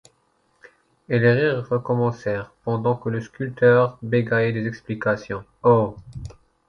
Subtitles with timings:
[1.09, 5.95] Et les rires recommencèrent, pendant que le sculpteur bégayait des explications: oh!